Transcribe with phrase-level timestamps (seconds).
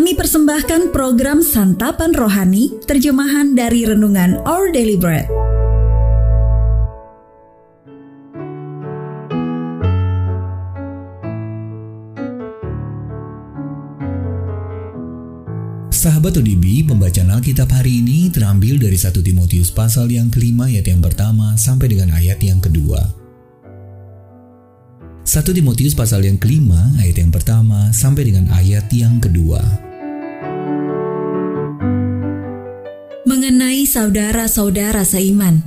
[0.00, 5.28] Kami persembahkan program Santapan Rohani, terjemahan dari Renungan Our Daily Bread.
[15.92, 21.04] Sahabat ODB, pembacaan Alkitab hari ini terambil dari 1 Timotius pasal yang kelima ayat yang
[21.04, 23.04] pertama sampai dengan ayat yang kedua.
[25.28, 29.89] 1 Timotius pasal yang kelima ayat yang pertama sampai dengan ayat yang kedua.
[33.90, 35.66] Saudara-saudara seiman,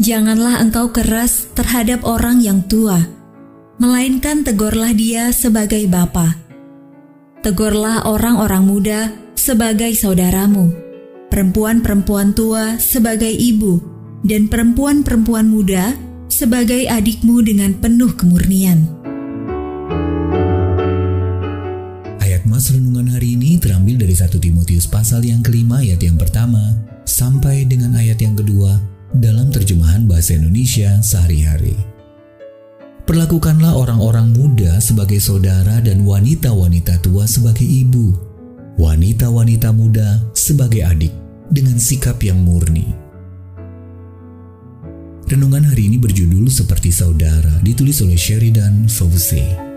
[0.00, 3.04] janganlah engkau keras terhadap orang yang tua,
[3.76, 6.40] melainkan tegurlah dia sebagai bapa.
[7.44, 9.00] Tegurlah orang-orang muda
[9.36, 10.72] sebagai saudaramu,
[11.28, 13.76] perempuan-perempuan tua sebagai ibu,
[14.24, 15.92] dan perempuan-perempuan muda
[16.32, 18.88] sebagai adikmu dengan penuh kemurnian.
[22.24, 26.91] Ayat mas renungan hari ini terambil dari 1 Timotius pasal yang kelima ayat yang pertama
[27.04, 28.78] sampai dengan ayat yang kedua
[29.12, 31.76] dalam terjemahan bahasa Indonesia sehari-hari.
[33.02, 38.14] Perlakukanlah orang-orang muda sebagai saudara dan wanita-wanita tua sebagai ibu,
[38.78, 41.12] wanita-wanita muda sebagai adik
[41.50, 42.94] dengan sikap yang murni.
[45.26, 49.71] Renungan hari ini berjudul Seperti Saudara, ditulis oleh Sheridan Fauzi.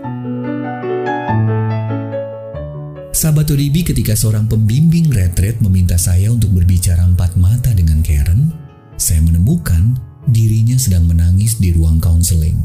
[3.16, 8.52] Sahabat Uribi ketika seorang pembimbing retret meminta saya untuk berbicara empat mata dengan Karen,
[9.00, 9.96] saya menemukan
[10.28, 12.60] dirinya sedang menangis di ruang konseling.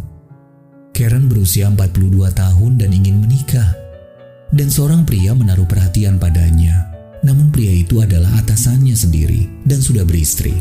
[0.92, 3.72] Karen berusia 42 tahun dan ingin menikah.
[4.52, 6.84] Dan seorang pria menaruh perhatian padanya.
[7.24, 10.52] Namun pria itu adalah atasannya sendiri dan sudah beristri.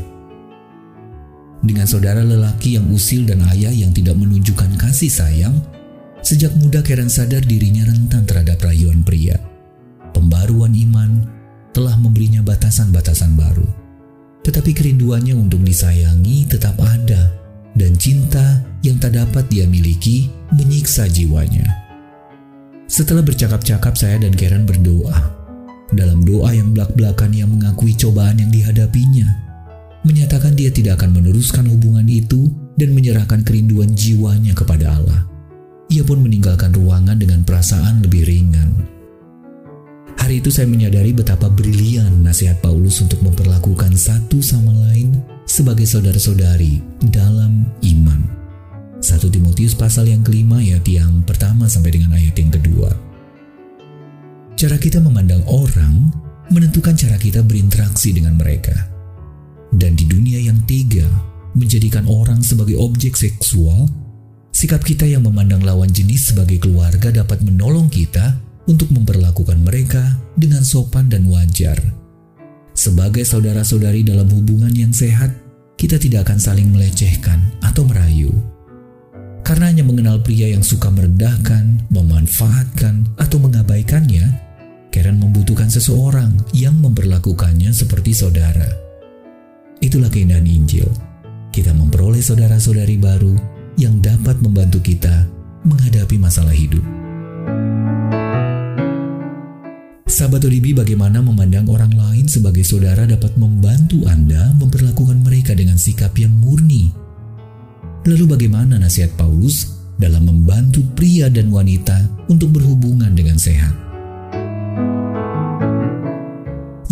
[1.67, 5.59] Dengan saudara lelaki yang usil dan ayah yang tidak menunjukkan kasih sayang,
[6.23, 9.50] sejak muda Karen sadar dirinya rentan terhadap rayuan pria.
[10.21, 11.25] Pembaruan iman
[11.73, 13.65] telah memberinya batasan-batasan baru.
[14.45, 17.33] Tetapi kerinduannya untuk disayangi tetap ada
[17.73, 21.65] dan cinta yang tak dapat dia miliki menyiksa jiwanya.
[22.85, 25.41] Setelah bercakap-cakap saya dan Karen berdoa.
[25.89, 29.25] Dalam doa yang belak-belakan ia mengakui cobaan yang dihadapinya.
[30.05, 35.25] Menyatakan dia tidak akan meneruskan hubungan itu dan menyerahkan kerinduan jiwanya kepada Allah.
[35.89, 39.00] Ia pun meninggalkan ruangan dengan perasaan lebih ringan.
[40.31, 46.79] Hari itu saya menyadari betapa brilian nasihat Paulus untuk memperlakukan satu sama lain sebagai saudara-saudari
[47.11, 48.31] dalam iman.
[49.03, 52.95] 1 Timotius pasal yang kelima ayat yang pertama sampai dengan ayat yang kedua.
[54.55, 56.15] Cara kita memandang orang
[56.55, 58.87] menentukan cara kita berinteraksi dengan mereka.
[59.75, 61.11] Dan di dunia yang tega,
[61.59, 63.91] menjadikan orang sebagai objek seksual,
[64.55, 68.39] sikap kita yang memandang lawan jenis sebagai keluarga dapat menolong kita
[68.71, 71.83] untuk memperlakukan mereka dengan sopan dan wajar
[72.81, 75.37] sebagai saudara-saudari dalam hubungan yang sehat,
[75.77, 78.33] kita tidak akan saling melecehkan atau merayu.
[79.45, 84.49] Karena hanya mengenal pria yang suka merendahkan, memanfaatkan, atau mengabaikannya,
[84.89, 88.67] Karen membutuhkan seseorang yang memperlakukannya seperti saudara.
[89.85, 90.89] Itulah keindahan Injil.
[91.53, 93.37] Kita memperoleh saudara-saudari baru
[93.77, 95.29] yang dapat membantu kita
[95.69, 97.10] menghadapi masalah hidup.
[100.21, 106.13] Sahabat ODB bagaimana memandang orang lain sebagai saudara dapat membantu Anda memperlakukan mereka dengan sikap
[106.21, 106.93] yang murni.
[108.05, 113.73] Lalu bagaimana nasihat Paulus dalam membantu pria dan wanita untuk berhubungan dengan sehat?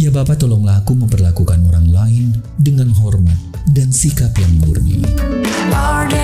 [0.00, 3.36] Ya Bapak tolonglah aku memperlakukan orang lain dengan hormat
[3.76, 5.04] dan sikap yang murni.
[5.76, 6.17] Our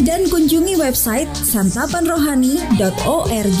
[0.00, 3.60] dan kunjungi website santapanrohani.org.